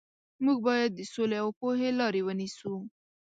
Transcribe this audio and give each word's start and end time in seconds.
موږ 0.43 0.57
باید 0.67 0.91
د 0.95 1.01
سولې 1.13 1.37
او 1.43 1.49
پوهې 1.59 1.89
لارې 1.99 2.21
ونیسو. 2.23 2.73